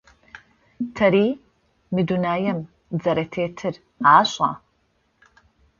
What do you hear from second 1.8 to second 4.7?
мы дунаим тызэрэтетыр ашӏа?